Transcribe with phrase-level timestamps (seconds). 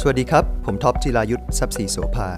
[0.00, 2.28] สวัสดีครับ ผมท็อปจิรายุสทรัพย์ศรีโสภา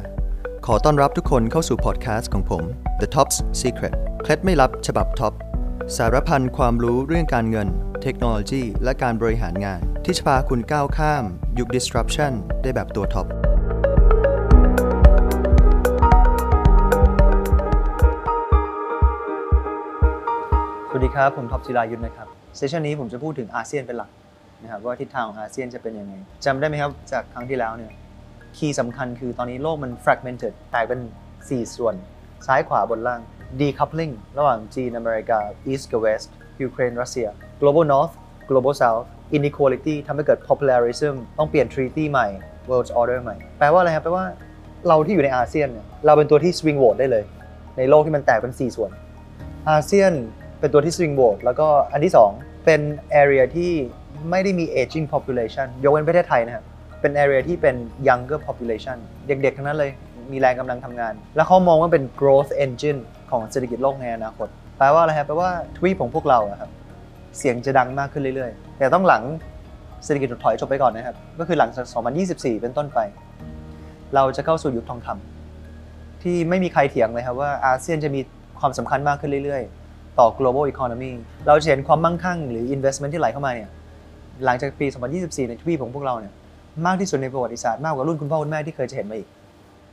[0.66, 2.62] ขอต้อนรับทุกคนเข้าสู่พอดแคสต์ของผม
[3.00, 5.32] The Top's Secret เคล็ดไม่ลับฉบับท็อป
[5.96, 7.68] สารพันความรู้เรื่องการเงิน
[8.02, 11.24] เทคโนโลยี และการบริหารงาน ที่จะพาคุณก้าวข้าม
[11.58, 12.32] ยุค disruption
[12.62, 13.26] ได้แบบตัวท็อป
[20.88, 24.10] สวัสดีครับ ผมท็อปจิรายุสนะครับ session นี้ผมจะพูดถึงอาเซียนเป็นหลัก
[24.62, 26.14] นะครับว่าทิศทางของอาเซียนจะเป็นยังไง
[26.44, 27.92] จำได้ไหมครับจากครั้งที่แล้วเนี่ย
[28.56, 31.00] key สำคัญคือตอนนี้โลกมัน fragmented แตกเป็น
[31.38, 31.94] 4 ส่วน
[32.46, 33.20] ซ้ายขวาบนล่าง
[33.60, 35.38] decoupling ระหว่างจีนอเมริกา
[35.70, 36.28] East กับ West
[36.62, 37.26] ยูเครนรัสเซีย
[37.60, 38.14] global north
[38.50, 39.04] global south
[39.36, 42.28] inequality ทำให้เกิด popularism ต้องเปลี่ยน treaty ใหม่
[42.70, 44.26] world order ใหม่ แปลว่าอะไรครับ แปลว่า
[44.88, 47.24] เราที่อยู่ในอาเซียนเนี่ยเราเป็นตัวที่ swing vote ได้เลย
[47.78, 48.90] ในโลกที่มันแตกเป็น 4 ส่วน
[49.70, 50.12] อาเซียน
[50.60, 52.80] เป็นตัวที่ swing vote แล้วก็อันที่ 2 เป็น
[53.22, 53.72] area ที่
[54.30, 56.64] ไม่ได้มี aging population ยกเว้นประเทศไทยนะครับ
[57.00, 57.76] เป็น area ที่เป็น
[58.08, 59.90] younger population เด็กๆ ทั้งนั้นเลย
[60.32, 66.70] มีแรงกำลังทำงาน แล้วเขามองว่าเป็น growth engine ของเศรษฐกิจโลกในอนาคต แปลว่าอะไรครับ แปลว่าทวีปของพวกเราครับ
[67.38, 69.22] เสียงจะดังมากขึ้นเรื่อยๆ แต่ต้องหลัง
[70.04, 71.86] เศรษฐกิจถดถอยจบไปก่อนนะครับ ก็คือหลังจาก
[72.24, 72.98] 2024 เป็นต้นไป
[74.14, 78.20] เราจะเข้าสู่ยุคทองคำที่ไม่มีใครเถียงเลยครับว่าอาเซียนจะมี
[78.60, 81.12] ความสำคัญมากขึ้นเรื่อยๆ ต่อ global economy
[81.46, 83.70] เราจะเห็นความมั่งคั่งหรือ investment ที่ไหลเข้ามาเนี่ย
[84.44, 84.86] หลังจากปี
[85.18, 86.32] 2024 ในทวีปของพวกเราเนี่ย
[86.86, 89.28] มากที่สุดในประวัติศาสตร์มากกว่ารุ่นคุณพ่อคุณแม่ที่เคยจะเห็นมาอีก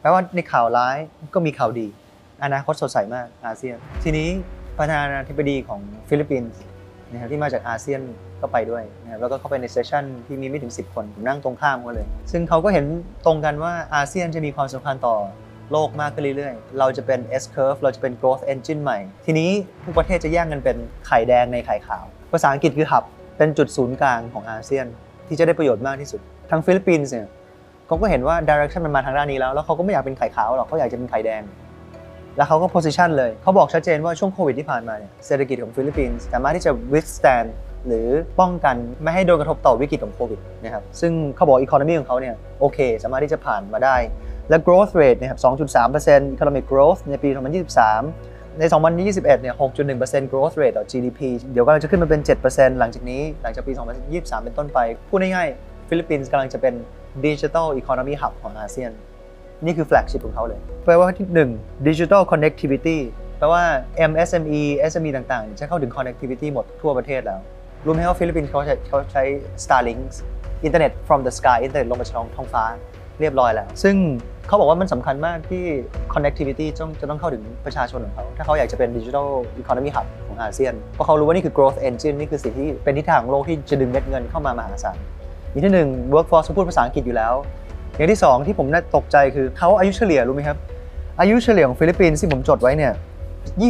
[0.01, 0.97] แปลว่าในข่าวร้าย
[1.33, 1.88] ก็มีข่าวดี
[2.43, 4.27] อนาคตสดใสมากอาเซียน ทีนี้
[4.77, 6.59] ประธานาธิบดีของฟิลิปปินส์
[7.11, 8.01] นะครับที่มาจากอาเซียน
[8.41, 12.85] ก็ไปด้วยนะครับแล้วก็เข้าไปใน session ที่มีไม่ถึง 10 คนผมนั่งตรงข้ามกันเลย ซึ่งเขาก็เห็น
[13.25, 15.16] ตรงกันว่าอาเซียนจะมีความสำคัญต่อ
[15.71, 19.49] โลกมากขึ้นเรื่อยๆ เราจะเป็น S curve เราจะเป็น growth engine ใหม่ ทีนี้
[19.83, 23.03] ทุกประเทศจะแย่งกันเป็นไข่แดงในไข่ขาว ภาษาอังกฤษคือ hub
[23.38, 24.86] เป็นจุดศูนย์กลางของอาเซียน
[25.28, 27.28] ที่จะได้ประโยชน์มากที่สุดทางฟิลิปปินส์เนี่ย
[27.88, 31.41] เขาก็เห็นว่า direction มันมาทางด้านนี้แล้ว แล้วเขาก็ไม่อยากเป็นไข่ขาวหรอกเขาอยากจะเป็นไข่แดง
[32.38, 37.47] แล้วเขาก็ position เลย เขาบอกชัดเจนว่าช่วงโควิดที่ผ่านมาเนี่ยเศรษฐกิจของฟิลิปปินส์สามารถที่จะ withstand
[37.88, 38.07] หรือ
[38.40, 43.96] ป้องกันไม่ให้โดนกระทบต่อวิกฤตของโควิดนะครับซึ่งเขาบอก economy ของเขาเนี่ยโอเค สามารถที่จะผ่านมาได้
[44.50, 45.40] และ growth rate นะครับ
[45.96, 48.63] 2.3% economic growth ในปี 2023 ใน
[49.03, 49.55] 2021 เนี่ย
[49.93, 51.19] 6.1% growth rate ต่อ GDP
[51.51, 53.73] เดี๋ยวกำลังจะขึ้นมาเป็น 7%หลังจากนี้ หลังจากปี
[54.09, 54.79] 2023 เป็นต้นไป
[55.09, 56.73] พูดง่ายๆ ฟิลิปปินส์กำลังจะเป็น
[57.25, 58.91] digital economy hub ของอาเซียน
[59.66, 61.27] นี่คือ flagship ของเขาเลย แปลว่าที่
[61.57, 62.97] 1 digital connectivity
[63.38, 63.63] แปลว่า
[64.11, 64.61] MSME
[64.91, 67.39] SME ต่างๆ จะเข้าถึง connectivity หมดทั่วประเทศแล้ว
[67.85, 69.23] รู้ไหมว่าฟิลิปปินส์เขาใช้เขาใช้
[69.63, 70.01] Starlink
[70.63, 72.66] อินเทอร์เน็ต from the sky อินเทอร์เน็ตลงมาจากท้องฟ้า
[73.20, 73.96] เรียบร้อยแล้ว ซึ่ง
[74.48, 75.64] เขาบอกว่ามันสำคัญมากที่
[76.14, 79.28] connectivity ต้องจะต้องเข้าถึงประชาชนของเขา ถ้าเขาอยากจะเป็น digital
[79.62, 84.98] economy hub ของอาเซียน เพราะเขารู้ว่านี่คือ growth engine นี่คือสิ่งที่เป็นทิศทางของโลกที่จะดึงเม็ดเงินเข้ามามหาศาล
[85.52, 87.34] อย่างที่หนึ่ง workforce พูดภาษาอังกฤษอยู่แล้ว
[87.96, 90.58] อย่างที่2ที่ผมน่าตกใจคือเขาอายุเฉลี่ยรู้ไหมครับ
[91.20, 92.94] อายุเฉลี่ยของฟิลิปปินส์ที่ผมจดไว้เนี่ย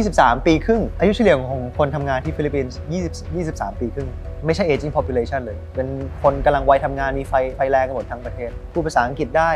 [0.04, 2.78] 23 ปีครึ่ง อายุเฉลี่ยของคนทำงานที่ฟิลิปปินส์
[3.46, 4.08] 20 23 ปีครึ่ง
[4.46, 5.88] ไม่ใช่ aging population เลย เป็น
[6.22, 9.50] คนกำลังวัยทำงานมีไฟไฟแรงกันหมดทั้งประเทศพูดภาษาอังกฤษได้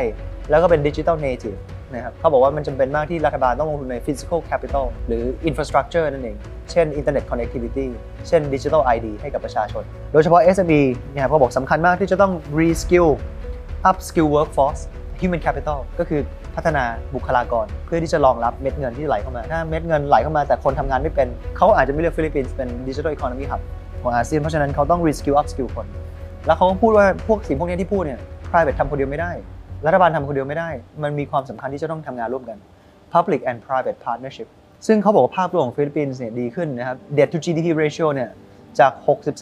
[0.50, 1.58] แล้วก็เป็น digital native
[1.94, 6.36] นะครับเขาบอกว่ามันจำเป็นมากที่รัฐบาลต้องลงทุนใน physical capital หรือ infrastructure นั่นเอง
[6.70, 7.86] เช่น internet connectivity
[8.28, 10.82] เช่น digital ID ให้กับประชาชน โดยเฉพาะ SME
[11.12, 13.08] เนี่ยเขาบอกสำคัญมากที่จะต้อง reskill
[13.90, 14.80] upskill workforce
[15.20, 16.20] human capital ก็คือ
[16.56, 16.84] พัฒนา
[17.14, 23.60] บุคลากร เพื่อที่จะรองรับเม็ดเงินที่ไหลเข้ามา ถ้าเม็ดเงินไหลเข้ามาแต่คนทำงานไม่เป็น เขาอาจจะไม่เลือกฟิลิปปินส์เป็น digital economy hub
[24.02, 25.86] ของอาเซียนเพราะฉะนั้นเขาต้อง reskill upskill คน
[26.46, 29.32] แล้วเขาก็พูดว่าพวกสิ่งพวกนี้ที่พูดเนี่ย private ทำคนเดียวไม่ได้
[29.86, 30.70] รัฐบาลทำคนเดียวไม่ได้
[31.02, 32.58] มันมีความสำคัญที่จะต้องทำงานร่วมกัน
[33.14, 34.48] public and private partnership
[34.86, 38.30] ซึ่งเขาบอกว่าภาพรวมของฟิลิปปินส์เนี่ยดีขึ้นนะครับ debt to GDP ratio เนี่ย
[38.78, 38.92] จาก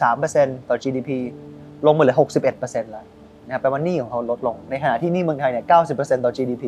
[0.09, 1.09] 63%ต่อ GDP
[1.85, 2.15] ลงมาเหลือ
[2.53, 3.05] 61%แล้ว
[3.45, 5.65] นะครับแปลว่าหนี้ของเขาลดลง ในขณะที่หนี้เมืองไทยเนี่ย
[5.95, 6.63] 90%ต่อ GDP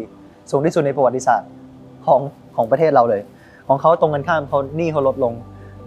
[0.51, 1.49] สูงที่สุดในประวัติศาสตร์
[2.05, 2.21] ของ
[2.55, 3.21] ของประเทศเราเลย
[3.67, 5.33] ของเขาตรงกันข้ามเขาหนี้เขาลดลง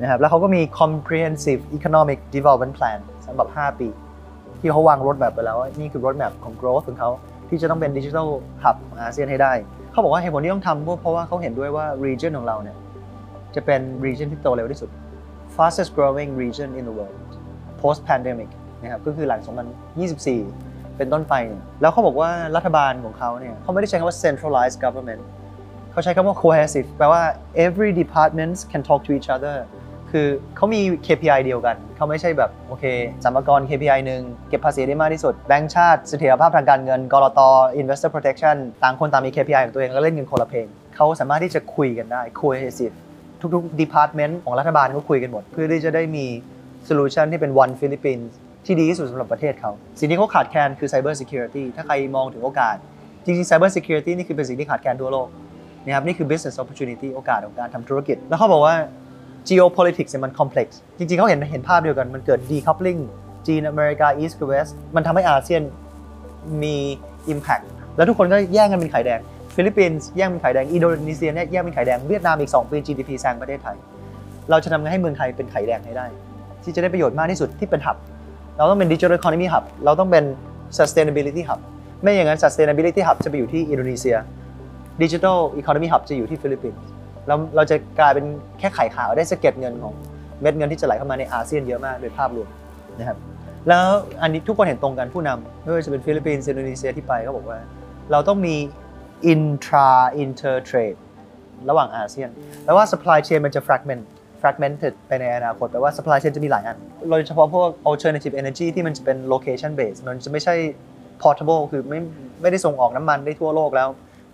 [0.01, 3.89] นะครับแล้วเขาก็มี comprehensive economic development plan สำหรับ 5 ปี
[4.61, 7.11] ที่เขาวางรถแบบไปแล้ว นี่คือรถแบบของ growth ของเขา
[7.49, 8.29] ที่จะต้องเป็น digital
[8.63, 9.53] hub ของอาเซียนให้ได้
[9.93, 12.77] เขาบอกว่าเหตุผลที่ต้องทำเพราะว่าเขาเห็นด้วยว่า region ของเราเนี่ย
[13.55, 14.91] จะเป็น region ที่โตเร็วที่สุด
[15.57, 17.17] fastest growing region in the world
[17.81, 18.51] post pandemic
[18.83, 19.41] นะครับก็คือหลัง
[20.07, 25.23] 2024 เป็นต้นไปเนี่ยแล้วเขาบอกว่ารัฐบาลของเขาเนี่ยเขาไม่ได้ใช้คำว่า centralized government
[25.93, 27.23] เขาใช้คำว่า cohesive แปลว่า
[27.67, 29.57] every departments can talk to each other
[30.11, 30.27] คือ
[30.57, 32.85] เขามี KPI เดียวกัน เขาไม่ใช่แบบ โอเค
[33.25, 37.41] สรรพากร KPI หนึ่งเก็บภาษีได้มากที่สุด แบงก์ชาติเสถียรภาพทางการเงิน กรต
[37.81, 40.67] investor protection ต่างคนต่างมี KPI ของตัวเองแล้วเล่นกันคนละเพลง
[40.97, 42.95] เขาสามารถที่จะคุยกันได้ cohesive
[43.55, 46.27] ทุกๆ department ของรัฐบาลก็คุยกันหมด เพื่อที่จะได้มี
[46.89, 48.31] solution ที่เป็น one Philippines
[48.67, 52.77] ที่ดีที่สุดสำหรับประเทศเขา สิ่งที่เขาขาดแคลนคือ Cyber Security ถ้าใครมองถึงโอกาส
[53.25, 55.29] จริงๆ Cyber Security นี่คือเป็นสิ่งที่ขาดแคลนทั่วโลก
[55.85, 58.77] นะครับนี่คือ business opportunity โอกาสของการทำธุรกิจ แล้วเขาบอกว่า
[59.49, 60.69] geopolitics เนี่ยมัน complex
[60.99, 63.01] จริงๆ เขาเห็นเห็นภาพเดียวกันมันเกิด decoupling
[63.47, 65.63] จีนอเมริกา East กับ West มันทำให้อาเซียน
[66.63, 66.77] มี
[67.33, 67.65] impact
[67.97, 69.21] แล้วทุกคนก็แย่งกันเป็นไข่แดง
[69.55, 73.77] ฟิลิปปินส์แย่งเป็นไข่แดง อินโดนีเซียเนี่ยแย่งเป็นไข่แดง เวียดนามอีก 2 ปี GDP แซงประเทศไทย
[74.51, 76.07] เราจะทำไงให้เมืองไทยเป็นไข่แดงให้ได้
[76.63, 77.97] ที่จะได้ประโยชน์มากที่สุดที่เป็น hub
[78.57, 80.25] เราต้องเป็น digital economy hub เราต้องเป็น
[80.79, 81.61] sustainability hub
[82.03, 84.17] ไม่อย่างนั้น sustainability hub จะไปอยู่ที่อินโดนีเซีย
[85.03, 86.81] digital economy hub จะอยู่ที่ฟิลิปปินส์
[87.29, 88.25] เราเราจะกลายเป็น
[88.59, 89.95] แค่ไข่ขาวได้สะเก็ดเงินของ
[90.41, 92.49] เม็ดเงินที่จะไหลเข้ามาในอาเซียนเยอะมากโดยภาพรวม
[92.99, 93.19] นะครับ
[93.69, 93.85] แล้ว
[94.23, 97.59] อันนี้ทุกคนเห็นตรงกันผู้นำไม่ว่าจะเป็นฟิลิปปินส์อินโดนีเซียที่ไปเขาบอกว่า
[98.11, 98.57] เราต้องมี
[99.33, 99.91] intra
[100.23, 100.99] inter trade
[101.69, 102.29] ระหว่างอาเซียน
[102.65, 104.03] แปลว่า supply chain มันจะ fragment
[104.45, 106.77] fragmented ไปในอนาคตแปลว่า supply chain จะมีหลายอัน
[107.11, 110.55] โดยเฉพาะพวก alternative energy ที่มันจะเป็น location based มันจะไม่ใช่
[111.23, 112.01] portable คือไม่
[112.43, 113.89] ไม่ได้ส่งออกน้ำมันได้ทั่วโลกแล้ว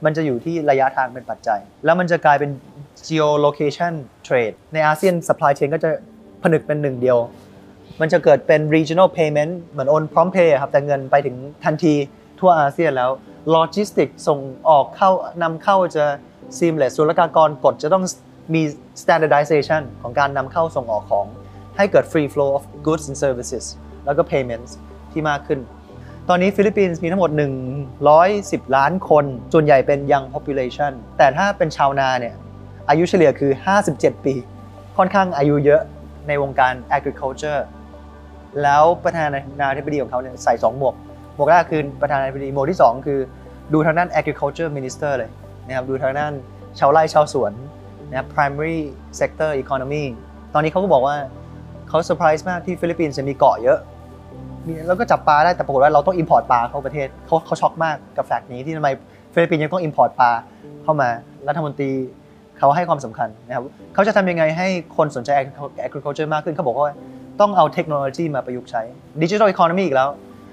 [0.05, 2.51] มันจะอยู่ที่ระยะทางเป็นปัจจัย แล้วมันจะกลายเป็น
[3.09, 3.93] geolocation
[4.27, 5.91] trade ในอาเซียน supply chain ก็จะ
[6.43, 7.19] ผนึกเป็นหนึ่งเดียว
[8.01, 11.95] มันจะเกิดเป็น regional payment เหมือนโอนพร้อมเพย์ครับ แต่เงินไปถึงทันที
[12.41, 13.11] ทั่วอาเซียนแล้ว
[13.57, 15.11] logistics ส่งออกเข้า
[15.43, 16.05] นำเข้าจะ
[16.59, 18.05] seamless ศุลกากรกฎจะต้อง
[18.55, 18.63] มี
[19.03, 21.27] standardization ของการนำเข้าส่งออกของ
[21.77, 23.65] ให้เกิด free flow of goods and services
[24.07, 24.71] แล้วก็ payments
[25.13, 25.61] ที่มากขึ้น
[26.29, 27.31] ตอนนี้ฟิลิปปินส์มีทั้งหมด
[28.03, 32.35] 110 ล้านคน ส่วนใหญ่เป็น young population แต่ถ้าเป็นชาวนาเนี่ย
[32.89, 33.53] อายุเฉลี่ยคือ
[33.89, 34.35] 57 ปี
[34.97, 35.83] ค่อนข้างอายุเยอะ
[36.29, 37.61] ในวงการ agriculture
[38.63, 39.27] แล้วประธา
[39.61, 40.95] นาธิบดีของเขาเนี่ยใส่ 2 หมวก
[41.37, 43.19] หมวกแรกคือประธานาธิบดีหมวกที่ 2 คือ
[43.73, 45.31] ดูทางด้าน agriculture minister เลย
[45.67, 46.33] นะครับดูทางด้าน
[46.79, 47.53] ชาวไร่ชาวสวน
[48.11, 48.79] นะครับ primary
[49.21, 50.05] sector economy
[50.55, 51.17] ตอนนี้เขาก็บอกว่า
[51.89, 53.79] เขาเซอร์ไพรส์มากที่ฟิลิปปินส์จะมีเกาะเยอะ
[54.87, 58.89] แล้วก็จับปลาได้แต่ปรากฏว่าเราต้อง import ปลาเข้าประเทศเขาเขาช็อกมากกับ fact นี้ที่ทำไม
[59.35, 60.31] ฟิลิปปินส์ยังต้อง import ปลา
[60.83, 61.09] เข้ามา
[61.49, 61.91] รัฐมนตรี
[62.59, 63.65] เขาให้ความสำคัญนะครับ
[63.95, 65.31] เขาจะทำยังไงให้คนสนใจ
[65.87, 66.95] agriculture มากขึ้นเขาบอกว่า
[67.41, 68.83] ต้องเอาเทคโนโลยีมาประยุกต์ใช้
[69.23, 70.09] digital economy อีกแล้ว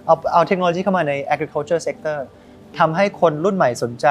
[0.06, 2.18] เอาเอาเทคโนโลยีเข้ามาใน agriculture sector
[2.80, 4.08] ทำให้คนรุ่นใหม่สนใจ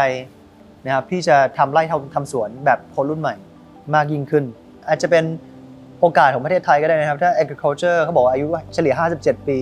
[0.86, 3.34] นะครับที่จะทำไร่ทำทำสวนแบบคนรุ่นใหม่
[3.94, 4.44] มากยิ่งขึ้น
[4.88, 5.24] อาจจะเป็น
[6.00, 9.58] โอกาสของประเทศไทยก็ได้นะครับ ถ้า agriculture เขาบอกว่าอายุเฉลี่ย 57 ปี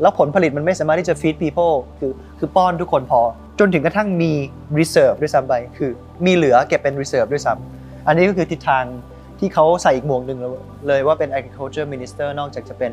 [0.00, 3.20] แล้วผลผลิตมันไม่สามารถที่จะ feed people คือคือป้อนทุกคนพอ
[3.58, 4.32] จนถึงกระทั่งมี
[4.78, 5.90] reserve ด้วยซ้ำไป คือ
[6.26, 8.84] มีเหลือเก็บเป็น reserve ด้วยซ้ำอันนี้ก็คือทิศทาง
[9.38, 10.38] ที่เขาใส่อีกหมวกหนึ่ง
[10.88, 12.92] เลยว่าเป็น agriculture minister นอกจากจะเป็น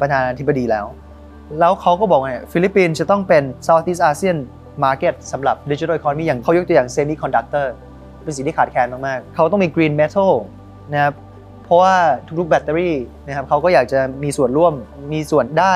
[0.00, 0.86] ประธานาธิบดีแล้ว
[1.60, 4.38] แล้วเขาก็บอกว่าฟิลิปปินส์จะต้องเป็น Southeast Asian
[4.84, 7.66] Market สำหรับ Digital Economy อย่างเขายกตัวอย่าง Semiconductor
[8.22, 10.30] เป็นสิ่งที่ขาดแคลนมากๆ เขาต้องมี Green Metal
[10.92, 11.14] นะครับ
[11.64, 11.96] เพราะว่า
[12.38, 12.96] ทุกๆแบตเตอรี่
[13.26, 14.74] นะครับเขาก็อยากจะมีส่วนร่วม
[15.12, 15.74] มีส่วนได้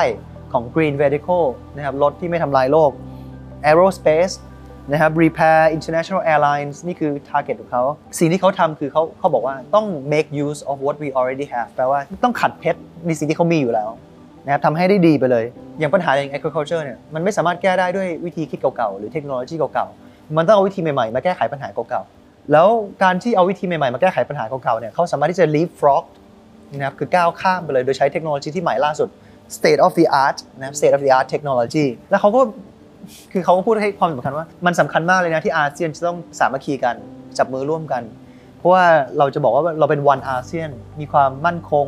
[0.53, 2.91] ของ Green Vehicle นะครับรถที่ไม่ทำลายโลก
[3.69, 4.35] Aerospace
[4.91, 7.83] นะครับ Repair International Airlines นี่คือ target ของเขา
[8.19, 13.89] สิ่งที่เขาทำคือเขาเขาบอกว่าต้อง make use of what we already have แปลว่าต้องขัดเพชรในสิ่งที่เขามีอยู่แล้ว
[14.45, 15.45] นะครับทำให้ได้ดีไปเลย
[15.79, 22.67] อย่างปัญหาอย่าง agriculture เนี่ยมันไม่สามารถแก้ได้ด้วยวิธีคิดเก่าๆ หรือเทคโนโลยีเก่าๆ มันต้องเอาวิธีใหม่ๆ มาแก้ไขปัญหาเก่าๆ แล้ว
[23.03, 26.03] การที่เอาวิธีใหม่ๆ มาแก้ไขปัญหาเก่าๆ เนี่ยเขาสามารถที่จะ leapfrog
[26.73, 29.09] นะครับคือก้าวข้ามไปเลยโดยใช้เทคโนโลยีที่ใหม่ล่าสุด
[29.57, 32.41] state of the art นะครับ state of the art technology แล้วเขาก็
[33.31, 36.95] คือเขาก็พูดให้ความสำคัญว่ามันสำคัญมากเลยนะที่อาเซียนจะต้องสามัคคีกัน
[37.37, 38.03] จับมือร่วมกัน
[38.57, 38.85] เพราะว่า
[39.17, 41.85] เราจะบอกว่าเราเป็นวันอาเซียนมีความมั่นคง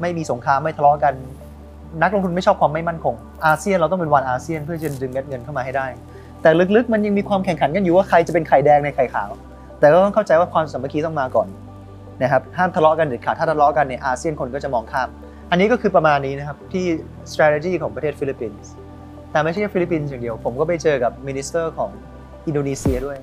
[0.00, 1.14] ไม่มีสงครามไม่ทะเลาะกัน
[2.02, 3.14] นักลงทุนไม่ชอบความไม่มั่นคง
[3.46, 5.86] อาเซียนเราต้องเป็นวันอาเซียนเพื่อจะดึงเม็ดเงินเข้ามาให้ได้
[6.42, 9.30] แต่ลึกๆมันยังมีความแข่งขันกันอยู่ว่าใครจะเป็นไข่แดงในไข่ขาว
[9.80, 11.48] แต่ก็ต้องเข้าใจว่าความสามัคคีต้องมาก่อน
[12.22, 15.08] นะครับห้ามทะเลาะกันเด็ดขาดถ้าทะเลาะกันในอาเซียนคนก็จะมองข้าม
[15.50, 16.84] อันนี้ก็คือประมาณนี้นะครับที่
[17.32, 18.70] strategy ของประเทศฟิลิปปินส์
[19.32, 21.90] แต่ไม่ใช่แค่ฟิลิปปินส์อย่างเดียว ผมก็ไปเจอกับ minister ของ
[22.46, 23.18] อินโดนีเซียด้วย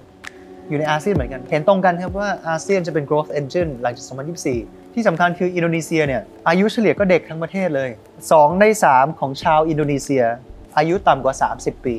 [0.70, 4.06] อยู่ในอาเซียนเหมือนกัน เห็นตรงกันครับว่าอาเซียนจะเป็น growth engine หลังจาก
[4.50, 7.90] 2024 ที่สำคัญคืออินโดนีเซียเนี่ยอายุเฉลี่ยก็เด็กทั้งประเทศเลย
[8.26, 10.24] 2 ใน 3 ของชาวอินโดนีเซีย
[10.78, 11.96] อายุต่ำกว่า 30 ปี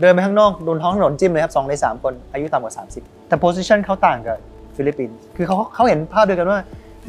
[0.00, 4.38] เดินไปข้างนอกบนท้องถนนจิ้มเลยครับ2ใน 3 คนอายุต่ำกว่า 30 แต่ position เขาต่างกับ
[4.76, 6.60] ฟิลิปปินส์คือเขาเขาเห็นภาพเดียวกันว่า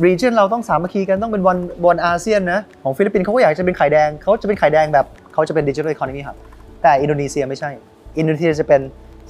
[0.06, 6.38] region เราต้องสามัคคีกันต้องเป็น one one ASEAN นะของฟิลิปปินส์เขาก็อยากจะเป็นไข่แดงเขาจะเป็นไข่แดงแบบเขาจะเป็น digital economy ครับ
[6.84, 7.70] แต่อินโดนีเซียไม่ใช่
[8.18, 8.82] อินโดนีเซียจะเป็น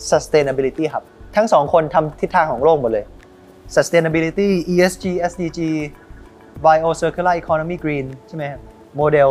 [0.09, 1.03] sustainability ครับ
[1.35, 3.05] ทั้งสองคนทำทิศทางของโลกหมดเลย
[3.75, 5.59] sustainability ESG SDG
[6.65, 8.43] bio circular economy green ใช่ไหม
[8.97, 9.29] โมเดล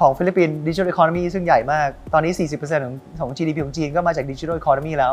[0.00, 5.12] ของฟิลิปปินส์ digital economy ซึ่งใหญ่มาก ตอนนี้ 40%ของของ GDP ของจีนก็มาจาก digital economy แล้ว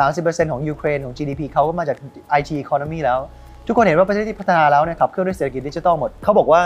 [0.00, 1.96] 30%ของยูเครนของ GDP เขาก็มาจาก
[2.40, 3.18] IT economy แล้ว
[3.66, 6.62] ทุกคนเห็นว่าประเทศที่พัฒนาแล้วเนี่ยขับเคลื่อนด้วยเศรษฐกิจดิจิทัลหมด เขาบอกว่า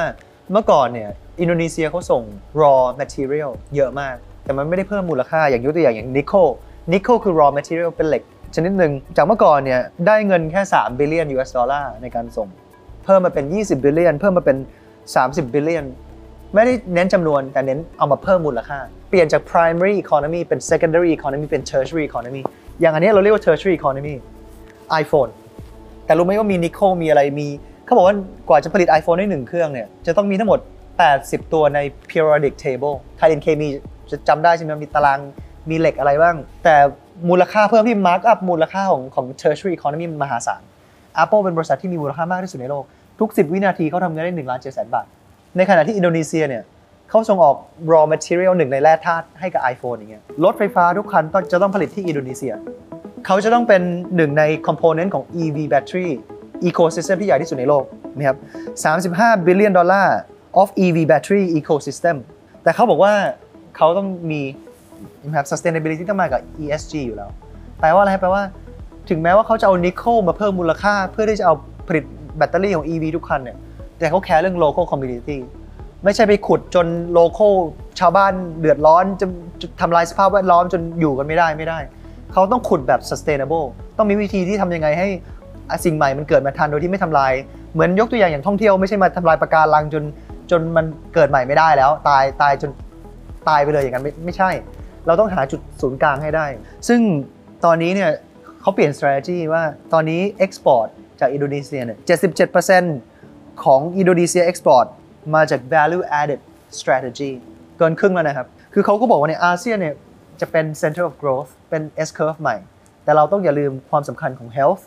[0.53, 1.11] เมื่อก่อนเนี่ย
[1.41, 2.23] อินโดนีเซียเขาส่ง
[2.61, 6.49] raw material เยอะมาก แต่มันไม่ได้เพิ่มมูลค่าอย่างยกตัวอย่างอย่างนิกเกิล
[6.93, 8.23] นิกเกิลคือ raw material เป็นเหล็ก
[8.57, 12.49] ชนิดหนึ่งจากเมื่อก่อนเนี่ยได้เงินแค่ 3 billion US ดอลลาร์ในการส่ง
[13.05, 14.57] เพิ่มมาเป็น 20 billion เพิ่มมาเป็น
[15.07, 15.85] 30 billion
[16.55, 22.43] ไม่ได้เน้นจำนวนแต่เน้นเอามาเพิ่มมูลค่า เปลี่ยนจาก primary economy เป็น secondary economy เป็น tertiary economy
[22.81, 24.15] อย่างอันนี้เราเรียกว่า tertiary economy
[25.03, 25.31] iPhone
[26.07, 27.49] แต่รู้ไหมว่ามีนิโคลมีอะไรมี
[27.85, 28.17] เขาบอกว่า
[28.49, 30.61] กว่าจะผลิต iPhone ได้หนึ่งเครื่องเนี่ยจะต้องมีทั้งหมด
[31.07, 31.79] 80 ตัวใน
[32.11, 33.69] periodic table ไทย NK มี
[34.11, 35.21] จะจำได้ใช่ไหมมีตาราง
[35.71, 36.77] มีเหล็กอะไรบ้าง แต่
[37.29, 40.63] มูลค่าเพิ่มที่ mark up มูลค่าของของ tertiary economy มหาศาล
[41.23, 42.85] Apple เป็นบริษัทที่มีมูลค่ามากที่สุดในโลก
[43.21, 45.07] ทุก 10 วินาทีเขาทำเงินได้1ล้าน7แสนบาท
[45.57, 46.63] ในขณะที่อินโดนีเซียเนี่ย
[47.11, 47.57] เขาส่งออก
[47.93, 52.53] raw material หนึ่งในแร่ธาตุให้กับ iPhone อย่างเงี้ยรถไฟฟ้าทุกคันต้องจะต้องผลิตที่อินโดนีเซีย
[53.27, 53.83] เขาจะต้องเป็น
[54.17, 56.09] หนึ่งใน component ของ EV battery
[56.69, 57.85] ecosystem ที่ใหญ่ที่สุดในโลก
[58.17, 58.37] นะครับ
[59.07, 60.17] 35 billion ดอลลาร์
[60.61, 62.17] of EV battery ecosystem
[62.63, 63.15] แต่เขาบอกว่า
[63.77, 64.41] เขาต้องมี
[65.25, 67.31] นะครับ sustainability ต้องมากับ ESG อยู่แล้ว
[67.81, 68.43] แปลว่าอะไรแปลว่า
[69.09, 71.55] ถึงแม้ว่าเขาจะเอานิโคลมาเพิ่มมูลค่า เพื่อที่จะเอา
[71.89, 72.05] ผลิต
[72.37, 73.57] แบตเตอรี่ของ EV ทุกคันเนี่ย
[73.99, 75.39] แต่เขาแคร์เรื่อง local community
[76.05, 76.87] ไม่ใช่ไปขุดจน
[77.19, 77.53] local
[78.01, 79.27] ชาวบ้านเดือดร้อนจะ
[79.61, 81.79] จะทำลายสภาพแวดล้อมจนอยู่กันไม่ได้ไม่ได้
[82.33, 85.09] เขาต้องขุดแบบ sustainable ต้องมีวิธีที่ทำยังไงให้
[85.85, 87.33] สิ่งใหม่มันเกิดมาทันโดยที่ไม่ทำลาย
[87.75, 90.05] เหมือนยกตัวอย่างอย่างท่องเที่ยวไม่ใช่มาทำลายปะการังจน
[90.51, 92.71] จนมันเกิดใหม่ไม่ได้แล้ว ตายตายจน
[93.49, 94.51] ตายไปเลยอย่างนั้นไม่ไม่ใช่
[95.07, 96.47] เราต้องหาจุดศูนย์กลางให้ได้
[96.89, 97.01] ซึ่ง
[97.65, 98.11] ตอนนี้เนี่ย
[98.61, 100.89] เขาเปลี่ยน strategy ว่าตอนนี้ export
[101.21, 101.99] จากอินโดนีเซียเนี่ย
[103.01, 104.87] 77%ของอินโดนีเซีย export
[105.35, 106.41] มาจาก value added
[106.79, 107.31] strategy
[107.79, 109.95] เกินครึ่งแล้วนะครับ คือเขาก็บอกว่าในอาเซียนเนี่ย
[110.41, 112.57] จะเป็น center of growth เป็น S curve ใหม่
[113.05, 114.83] แต่เราต้องอย่าลืมความสำคัญของ health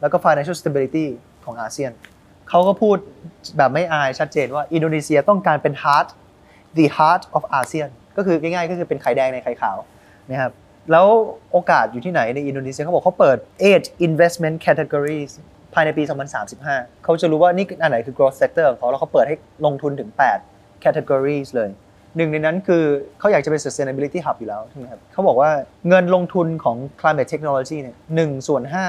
[0.00, 1.06] แล้วก็ financial stability
[1.44, 1.90] ของอาเซียน
[2.48, 2.96] เขาก็พูด
[3.56, 6.08] แบบไม่อายชัดเจนว่าอินโดนีเซียต้องการเป็น heart
[6.76, 9.78] the heart of ASEAN ก็คือง่ายๆก็คือเป็นไข่แดงในไข่ขาว
[10.30, 10.52] นะครับ
[10.92, 11.06] แล้ว
[11.52, 13.38] โอกาสอยู่ที่ไหนในอินโดนีเซียเขาบอกเขาเปิด
[13.72, 15.32] 8 investment categories
[15.74, 16.02] ภายในปี
[16.54, 20.10] 2035 เขาจะรู้ว่านี่อันไหนคือ growth sector ของเขาแล้วเขาเปิดให้ลงทุนถึง
[20.46, 21.70] 8 categories เลย
[22.16, 22.82] หนึ่งในนั้นคือ
[23.18, 25.50] เขาอยากจะเป็น sustainability hub อยู่แล้วใช่ไหมครับเขาบอกว่า
[25.88, 28.86] เงินลงทุนของ climate technology เนี่ยหนึ่งส่วนห้า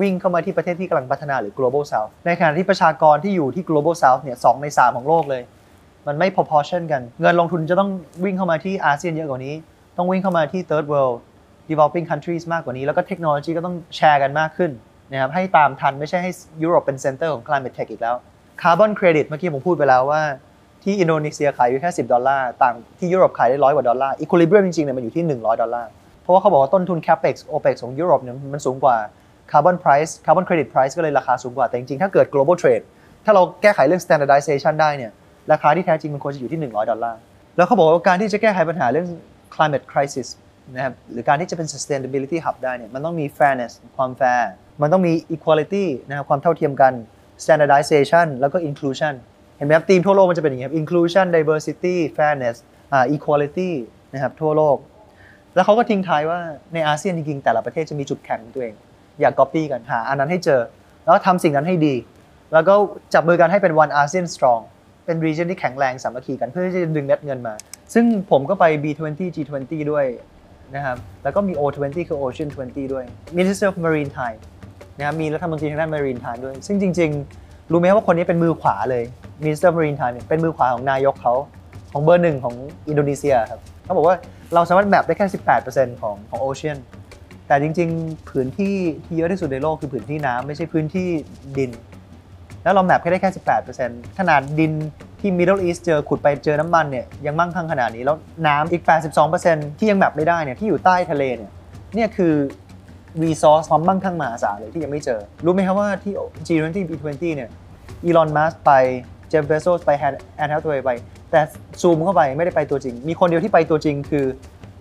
[0.00, 5.42] วิ่งเข้ามาที่ประเทศที่กำลังพัฒนาหรือ global south ในขณะที่ประชากรที่อยู่ที่ global south เนี่ยสองใน3ของโลกเลย
[6.06, 7.90] มันไม่ proportion กัน เงินลงทุนจะต้อง
[8.24, 9.54] วิ่งเข้ามาที่อาเซียนเยอะกว่านี้
[9.96, 11.16] ต้องวิ่งเข้ามาที่ third world
[11.70, 14.70] developing countries มากกว่านี้ แล้วก็เทคโนโลยีก็ต้องแชร์กันมากขึ้น
[15.10, 16.30] นะครับให้ตามทันไม่ใช่ให้
[16.62, 18.16] ยุโรปเป็น center ของ climate tech อีกแล้ว
[18.62, 20.22] carbon credit เมื่อกี้ผมพูดไปแล้วว่า
[20.82, 25.90] ที่อินโดนีเซียขายอยู่แค่ 10 ดอลลาร์ต่างที่ยุโรปขายได้ร้อยกว่าดอลลาร์ equilibrium จริงๆเนี่ยมันอยู่ที่ 100 ดอลลาร์
[26.22, 28.96] เพราะว่าเขาบอกว่าต้นทุน capex opex ของยุโรปเนี่ยมันสูงกว่า
[29.50, 32.84] carbon price carbon credit price ก็เลยราคาสูงกว่าแต่จริงๆถ้าเกิด global trade
[33.24, 35.12] ถ้าเราแก้ไขเรื่อง standardization ได้เนี่ย
[35.52, 37.20] ราคาที่แท้จริงมันควรจะอยู่ที่ 100 ดอลลาร์
[37.56, 39.06] แล้วเขาบอกว่าการที่จะแก้ไขปัญหาเรื่อง
[39.54, 40.28] climate crisis
[40.74, 44.44] นะครับหรือการที่จะเป็น sustainability hub ได้เนี่ยมันต้องมี fairness ความ fair
[44.82, 46.92] มันต้องมี equality นะครับความเท่าเทียมกัน
[47.44, 49.14] standardization แล้วก็ inclusion
[49.56, 52.56] เห็นไหมครับธีมทั่วโลกมันจะเป็นอย่างนี้ครับ inclusion diversity fairness
[52.92, 53.70] อ่า equality
[54.14, 54.76] นะครับทั่วโลก
[55.54, 56.40] แล้วเขาก็ทิ้งท้ายว่า
[56.74, 58.74] ในอาเซียนจริงๆแต่ละประเทศจะมีจุดแข็งของตัวเอง
[59.20, 60.60] อยาก copy กันหาอันนั้นให้เจอ
[61.04, 61.94] แล้วทำสิ่งนั้นให้ดี
[62.52, 62.74] แล้วก็
[63.14, 64.62] จับมือกันให้เป็น one ASEAN strong
[65.04, 67.54] เป็น region ที่แข็งแรงสามัคคีกันเพื่อที่จะดึงเม็ดเงินมา
[67.94, 70.06] ซึ่งผมก็ไป B20 G20 ด้วย
[70.74, 73.04] นะครับ แล้วก็มี O20 คือ Ocean 20 ด้วย
[73.38, 74.38] Minister of Maritime
[74.98, 79.04] นะครับ มีรัฐมนตรีทางด้าน Maritime ด้วย ซึ่งจริง ๆ รู้ไหมครับว่าคนนี้เป็นมือขวาเลย
[79.44, 81.34] Minister of Maritime เนี่ยเป็นมือขวาของนายกเขา
[81.92, 82.54] ของเบอร์หนึ่งของ
[82.88, 84.16] อินโดนีเซียครับเขาบอกว่า
[84.54, 85.26] เราสามารถแมปได้แค่
[85.64, 86.78] 18%ของของ Ocean
[87.46, 91.08] แต่จริงๆผืนที่ที่เยอะที่สุดในโลกคือผืนที่น้ำไม่ใช่พื้นที่
[91.58, 91.70] ดิน
[92.62, 93.30] แล้วเราแมปแค่ได้แค่
[93.74, 94.72] 18%ขนาดดิน
[95.20, 98.16] ที่ Middle East เจอขุดไปเจอน้ำมันเนี่ยยังมั่งคั่งขนาดนี้แล้ว
[98.46, 98.82] น้ำอีก
[99.30, 101.50] 82%ที่ยัง map ไม่ได้เนี่ยที่อยู่ใต้ทะเลเนี่ย
[101.94, 102.34] เนี่ยคือ
[103.22, 106.12] resource ความมั่งคั่งมหาศาลเลยที่ยังไม่เจอ รู้ไหมครับว่าที่
[106.46, 107.50] G20 B20 เนี่ย
[108.04, 108.70] อีลอนมัสก์ไป
[109.28, 109.90] เจฟเบโซสไป
[110.36, 110.90] แต่เทเลตัวไป
[111.30, 111.40] แต่
[111.80, 114.24] ซูมเข้าไปไม่ได้ไปตัวจริง มีคนเดียวที่ไปตัวจริงคือ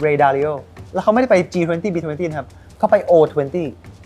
[0.01, 0.47] เรย์ดาลิโอ
[0.93, 2.47] แล้วเขาไม่ได้ไป G20 B20 นะครับ
[2.77, 3.57] เขาไป O20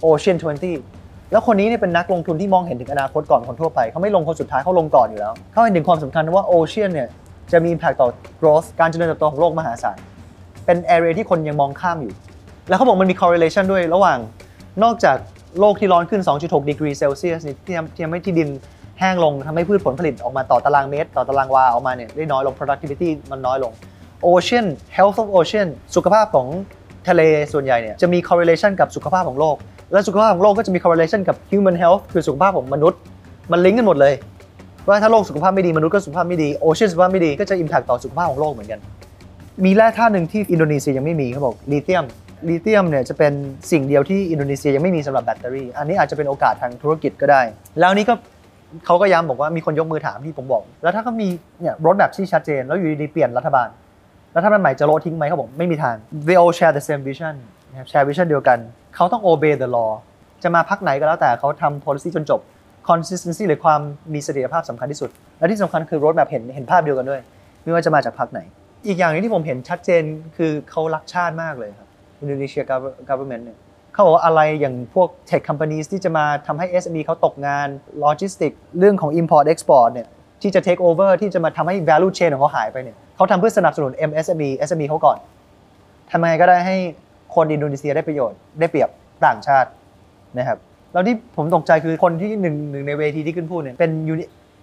[0.06, 0.95] Ocean 20
[1.36, 7.08] แล้วคนนี้เนี่ยเป็นนักลงทุนที่มองเห็นถึงอนาคตก่อนคนทั่วไปเขาไม่ลงคนสุดท้ายเขาลงก่อนอยู่แล้ว เขาเห็นถึงความสำคัญว่า ocean เนี่ย
[7.52, 8.10] จะมี impact ต่อ
[8.42, 9.98] growth การเจริญเติบโตของโลกมหาศาล
[10.66, 12.14] เป็น area ที่คนยังมองข้ามอยู่
[12.70, 14.18] แล้วเขาบอกมันมี correlation ด้วยระหว่าง
[14.84, 15.18] นอกจาก
[15.60, 18.50] โลกที่ร้อนขึ้น 2.6 ดีกรีเซลเซียสที่ทำที่ทำให้ที่ดิน
[19.00, 23.72] แห้งลงทำให้พืชผลผลิตออกมาต่อตารางเมตร ต่อตารางวาออกมาเนี่ยได้น้อยลง productivity มันน้อยลง
[24.26, 24.66] ocean
[24.98, 26.48] health of ocean สุขภาพของ
[27.10, 27.22] ทะเล
[27.54, 29.58] ส่วนใหญ่เนี่ยจะมี correlation กับสุขภาพของโลก
[29.92, 33.00] และสุขภาพของโลกก็จะมี correlation กับ human health คือสุขภาพของมนุษย์
[33.52, 34.14] มันลิงก์กันหมดเลย
[34.88, 38.80] ว่าถ้าโลกสุขภาพไม่ดีมนุษย์ก็สุขภาพไม่ดี ocean สุขภาพไม่ดีก็จะ impact ต่อสุขภาพของโลกเหมือนกัน
[39.66, 42.06] มีแร่ธาตุหนึ่งที่อินโดนีเซียยังไม่มีเขาบอกลิเธียม
[42.50, 43.34] ลิเธียมเนี่ยจะเป็น
[43.72, 47.42] สิ่งเดียวที่อินโดนีเซียยังไม่มีสำหรับแบตเตอรี่ อันนี้อาจจะเป็นโอกาสทางธุรกิจก็ได้
[47.80, 48.14] แล้วนี้ก็
[48.86, 51.28] เขาก็ย้ำบอกว่ามีคนยกมือถามที่ผมบอก แล้วถ้าเขามี
[51.62, 53.68] เนี่ย roadmap ที่ชัดเจน แล้วอยู่ดีๆเปลี่ยนรัฐบาล
[54.38, 55.96] รัฐบาลใหม่จะโละทิ้งไหมเขาบอกไม่มีทาง
[56.28, 57.36] they all share the same vision
[57.76, 58.60] นะครับ share vision เดียวกัน
[58.96, 59.92] เขาต้อง obey the law
[60.44, 62.40] จะมาพักไหนก็แล้วแต่เขาทำ policy จนจบ
[62.90, 63.82] consistency หรือความ
[64.14, 67.22] มีเสถียรภาพสำคัญที่สุด และที่สำคัญคือ road map เห็นเห็นภาพเดียวกันด้วย
[67.64, 68.40] ไม่ว่าจะมาจากพักไหน
[68.88, 70.04] อีกอย่างหนึงที่ผมเห็นชัดเจน
[70.38, 71.90] คือเขารักชาติมากเลยครับ
[72.24, 73.58] Indonesia gov- government เนี่ย
[73.94, 77.68] เขาบอกว่าอะไรอย่างพวก tech companies ที่จะมาทำให้ SME เขาตกงาน
[78.04, 80.08] logistic เรื่องของ import export เนี่ย
[80.42, 85.18] ที่จะ take over ที่จะมาทำให้ value chain ของเขาหายไปเนี่ยเขาทำเพื่อสนับสนุน MSME SME เขาก่อน
[86.12, 86.78] ทำยังไงก็ได้ให้
[87.36, 88.90] คนอินโดนีเซียได้ประโยชน์ได้เปรียบ
[89.26, 89.70] ต่างชาติ
[90.38, 90.58] นะครับ
[90.94, 93.92] แล้วที่ผมตกใจคือคนที่หนึ่งหนึ่งในเวทีที่ขึ้นพูดเนี่ยเป็น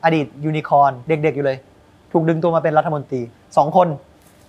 [0.05, 1.59] อดีตยูนิคอร์นเด็กๆอยู่เลย
[2.12, 3.21] ถูกดึงตัวมาเป็นรัฐมนตรี
[3.57, 3.88] สองคน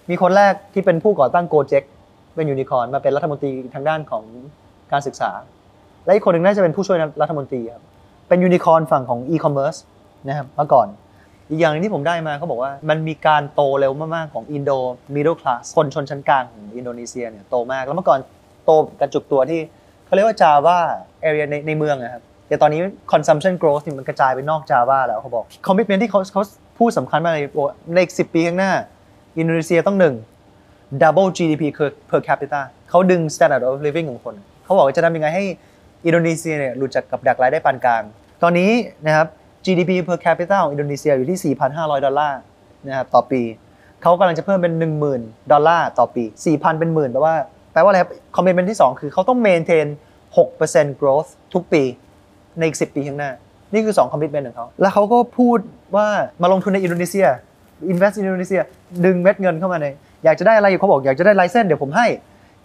[0.09, 1.83] มีคนแรกที่เป็นผู้ก่อตั้ง Gojek
[2.35, 4.23] เป็นยูนิคอร์นมาเป็นรัฐมนตรีทางด้านของ
[4.91, 5.31] การศึกษา
[6.05, 7.83] และอีกคนหนึ่งน่าจะเป็นผู้ช่วยรัฐมนตรีครับ
[8.29, 9.75] เป็นยูนิคอร์นฝั่งของอีคอมเมิร์ซ
[10.27, 10.87] นะครับเมื่อก่อน
[11.49, 14.71] อีกอย่างหนึงที่ผมได้มาเขาบอกว่ามันมีการโตเร็วมาก ๆ ของอินโด
[15.15, 18.19] มิดเดิลคลาสคนชนชั้นกลางของอินโดนีเซียเนี่ยโตมาก แล้วเมื่อก่อน
[18.65, 19.59] โตกระจุกตัวที่
[20.05, 20.79] เขาเรียกว่าจาว่า
[21.21, 22.79] เอเรียในในเมืองนะครับแต่ตอนนี้
[23.11, 26.43] consumption growth นี่มันกระจายไปนอกจาว่าแล้วเขาบอก commitment ที่เขาเขา
[26.79, 28.71] พูดสำคัญมากเลยบอกในอีก10ปีข้างหน้า
[29.37, 30.15] อินโดนีเซียต้องหนึ่ง
[31.01, 35.43] double GDP per per capita เขาดึง standard of living ของคน เขาบอกว่าจะทำยังไงให้
[36.05, 38.03] อินโดนีเซียเนี่ยหลุดจากกับดักรายได้ปานกลาง
[38.43, 38.71] ตอนนี้
[39.05, 39.27] นะครับ
[39.65, 42.39] GDP per capita ของอินโดนีเซียอยู่ที่ 4,500 ดอลลาร์
[42.87, 43.41] นะครับต่อปี
[44.01, 44.73] เขากำลังจะเพิ่มเป็น
[45.13, 47.35] 10,000 ดอลลาร์ต่อปี 4,000 เป็นหมื่นแปลว่า
[47.73, 49.87] แปลว่าอะไรครับ commitment ที่ 2 คือเขาต้อง maintain
[50.43, 51.83] 6% growth ทุกปี
[52.57, 53.31] ในอีก 10 ปีข้างหน้า
[53.73, 55.59] นี่คือ 2 commitment ของเขา แล้วเขาก็พูด
[55.95, 56.07] ว่า
[56.41, 57.27] มาลงทุนในอินโดนีเซีย
[57.91, 58.61] invest in อินโดนีเซีย
[59.05, 59.87] ดึงเม็ดเงินเข้ามาใน
[60.23, 62.07] อยากจะได้อะไรเขาบอกอยากจะได้ไลเซนเดี๋ยวผมให้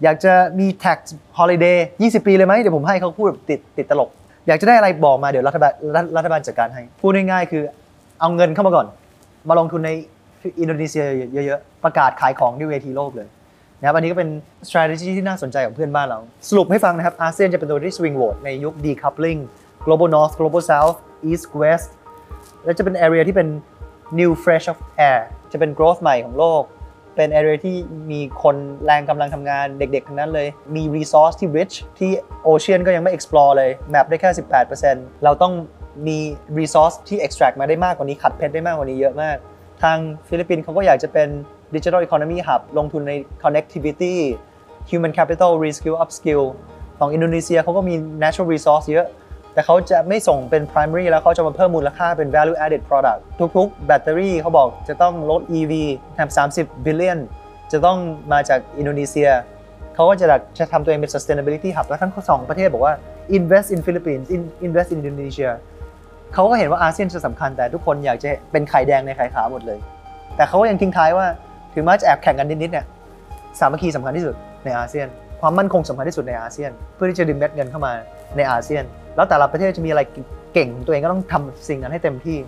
[0.02, 0.98] อยากจะมี tax
[1.38, 4.10] holiday 20 ปีเลยไหมเดี๋ยวผมให้เขาพูดแบบติดติดตลก
[4.46, 7.62] อยากจะได้อะไรบอกมาเดี๋ยวรัฐบาลรัฐรัฐบาลจัดการให้ พูดง่ายๆคือ
[8.20, 8.86] เอาเงินเข้ามาก่อน
[9.48, 9.90] มาลงทุนใน
[10.60, 11.04] อินโดนีเซีย
[11.46, 13.28] เยอะๆ ประกาศขายของที่เวทีโลกเลย
[13.80, 14.30] นะครับอันนี้ก็เป็น
[14.68, 19.40] strategy ที่น่าสนใจของเพื่อนบ้านเรา สรุปให้ฟังนะครับ อาเซียนจะเป็นตัวที่ swing vote ในยุค decoupling
[19.84, 20.96] global north global south
[21.30, 21.88] east west
[22.64, 23.48] และจะเป็น area ที่เป็น
[24.18, 24.78] new fresh of
[25.10, 25.20] air
[25.52, 26.62] จะเป็น growth ใหม่ของโลก
[27.18, 27.76] เป็น area ที่
[28.10, 32.10] มีคนแรงกำลังทำงานเด็กๆ ทั้งนั้นเลย มี resource ที่ rich ที่
[32.52, 34.30] ocean ก็ยังไม่ explore เลย map ได้แค่
[34.76, 35.52] 18%เราต้อง
[36.06, 36.18] มี
[36.58, 39.36] resource ที่ extract มาได้มากกว่านี้ ขัดเพชรได้มากกว่านี้เยอะมาก
[39.82, 41.28] ทางฟิลิปปินส์เขาก็อยากจะเป็น
[41.74, 44.14] digital economy hub ลงทุนใน connectivity
[44.90, 46.44] human capital reskill upskill
[46.98, 49.06] ของอินโดนีเซียเขาก็มี natural resource เยอะ
[49.58, 53.20] แต่เขาจะไม่ส่งเป็น primary แล้วเขาจะมาเพิ่มมูลค่าเป็น value added product
[53.56, 55.72] ทุกๆ แบตเตอรี่เขาบอกจะต้องลด EV
[56.14, 57.18] แถม30 billion
[57.72, 57.98] จะต้อง
[58.32, 59.28] มาจากอินโดนีเซีย
[59.94, 60.26] เขาก็จะ
[60.58, 62.94] จะทำตัวเองเป็น sustainability hub แล้วทั้งสองประเทศบอกว่า
[63.38, 65.50] invest in Philippines in- invest in Indonesia
[66.34, 69.78] เขาก็เห็นว่าอาเซียนจะสำคัญแต่ทุกคนอยากจะเป็นไข่แดงในไข่ขาวหมดเลย
[70.36, 71.26] แต่เขาก็ยังทิ้งท้ายว่า
[71.74, 72.86] ถึงแม้จะแอบแข่งกันนิดๆเนี่ย
[73.60, 75.06] สามัคคีสำคัญที่สุดในอาเซียน
[75.40, 77.92] ความมั่นคงสำคัญที่สุดในอาเซียน เพื่อที่จะดึงเม็ดเงินเข้ามา
[78.36, 78.84] ในอาเซียน
[79.18, 80.02] แล้วแต่ละประเทศจะมีอะไร
[80.54, 82.38] เก่งของตัวเองก็ต้องทำสิ่งนั้นให้เต็มที่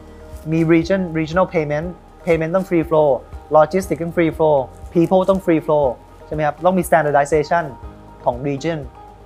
[0.53, 1.87] มี region regional payment
[2.27, 3.09] payment ต้อง free flow
[3.57, 4.57] logistics ต้อง free flow
[4.95, 5.87] people ต้อง free flow
[6.27, 7.65] ใช่ไหมครับ ต้องมี standardization
[8.25, 8.79] ของ region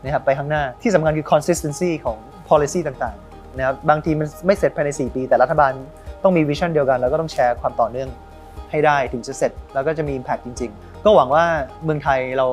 [0.03, 5.73] นะครับไปข้างหน้า ที่สำคัญคือ consistency ของ policy ต่างๆนะครับบางทีมันไม่เสร็จภายใน 4 ปี แต่รัฐบาล
[6.23, 8.09] ต้องมี vision เดียวกัน แล้วก็ต้องแชร์ความต่อเนื่อง
[8.71, 11.45] ให้ได้ถึงจะเสร็จ แล้วก็จะมี impact จริง ๆ ก็หวังว่า
[11.85, 12.47] เมืองไทยเรา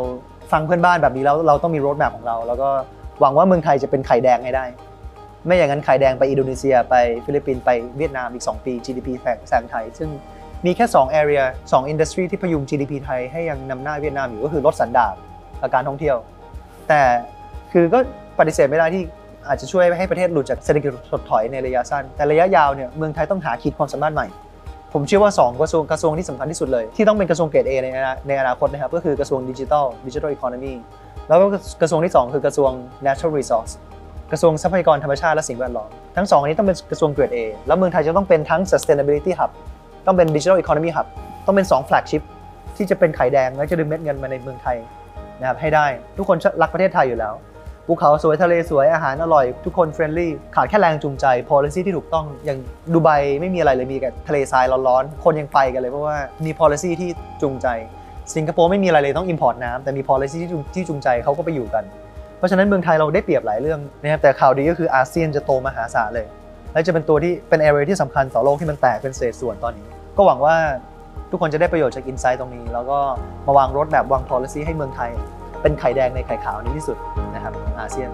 [0.51, 2.69] ฟังเพื่อนบ้านแบบนี้แล้วเราต้องมี road map ของเราแล้วก็
[3.21, 4.65] หวังว่าเมืองไทยจะเป็นไข่แดงให้ได้
[5.45, 10.10] ไม่อย่างนั้นไข่แดงไปอินโดนีเซียไปฟิลิปปินส์ไปเวียดนามอีก 2 ปี GDP แซงแซงไทย ซึ่ง
[10.65, 15.15] มีแค่ 2 area 2 industry ที่พยุง GDP ไทยให้ยังนำหน้าเวียดนามอยู่ก็คือรถสันดาป
[15.62, 16.17] กับการท่องเที่ยว
[16.89, 17.01] แต่
[17.71, 17.99] คือก็
[18.39, 19.03] ปฏิเสธไม่ได้ที่
[19.47, 24.27] อาจจะช่วยให้ประเทศหลุดจากเศรษฐกิจถดถอยในระยะสั้น แต่ระยะยาวเนี่ยเมืองไทยต้องหาขีดความสามารถใหม่
[24.93, 30.73] ผมเชื่อว่า 2 กระทรวงกระทรวงที่สำคัญที่สุดเลย ที่ต้องเป็นกระทรวงเกรด A ในอในอนาคตนะครับก็คือกระทรวงดิจิทัล digital economy
[31.32, 31.48] แล้วก็
[31.82, 32.72] กระทรวงที่ 2 คือกระทรวง
[33.06, 33.74] natural resource
[34.32, 39.52] กระทรวงทรัพยากรธรรมชาติและสิ่งแวดล้อมทั้งสองอันนี้ต้องเป็นกระทรวงเกรด A แล้วเมืองไทยจะต้องเป็นทั้ง sustainability hub
[40.06, 41.08] ต้องเป็น digital economy hub
[41.46, 42.24] ต้องเป็น 2 flagship
[42.78, 44.78] ที่จะเป็นไข่แดงแล้วจะดึงเม็ดเงินมาในเมืองไทย
[45.39, 45.86] นะครับให้ได้
[46.17, 47.34] ทุกคนรักประเทศไทยอยู่แล้ว
[47.88, 52.60] ภูเขาสวยทะเลสวยอาหารอร่อย ทุกคน friendly ขาดแค่แรงจูงใจ policy ที่ถูกต้องอย่าง
[52.94, 53.10] ดูไบ
[53.41, 57.10] ไม่มีอะไรเลยมีแต่ทะเลทรายร้อนๆคนยังไปกันเลยเพราะว่ามี policy ที่
[57.41, 57.67] จูงใจ
[58.36, 61.84] สิงคโปร์ไม่มีอะไรเลยต้อง import น้ำแต่มี policy ที่จูงที่จูงใจเขาก็ไปอยู่กัน
[62.38, 66.28] เพราะฉะนั้นเมืองไทยเราได้เปรียบหลายเรื่องนะครับแต่ข่าวดีก็คืออาเซียนจะโตมหาศาลเลย
[66.74, 70.56] และจะเป็นตัวที่เป็น area ที่สำคัญต่อโลกที่มันแตกเป็นเศษส่วนตอนนี้ ก็หวังว่า
[71.32, 73.00] ทุกคนจะได้ประโยชน์จากอินไซต์ตรงนี้ แล้วก็
[73.48, 75.12] มาวางรถแบบวาง policy ให้เมืองไทย
[75.62, 76.98] เป็นไข่แดงในไข่ขาวนี้ที่สุด
[77.36, 78.10] นะครับของอาเซียน